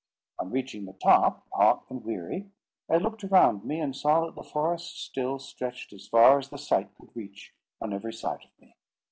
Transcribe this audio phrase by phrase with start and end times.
[0.39, 2.49] On reaching the top, hot and weary,
[2.89, 6.57] I looked around me, and saw that the forest still stretched as far as the
[6.57, 8.75] sight could reach on every side of me.